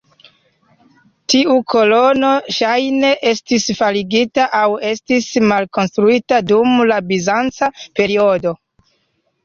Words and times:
Tiu 1.33 1.57
kolono 1.73 2.31
ŝajne 2.57 3.13
estis 3.33 3.69
faligita 3.83 4.49
aŭ 4.63 4.65
estis 4.95 5.31
malkonstruita 5.55 6.45
dum 6.53 6.77
la 6.95 7.03
bizanca 7.15 7.75
periodo. 8.01 8.61